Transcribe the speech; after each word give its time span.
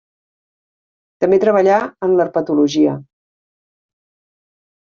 També 1.25 1.39
treballà 1.43 1.77
en 2.07 2.17
l'herpetologia. 2.21 2.97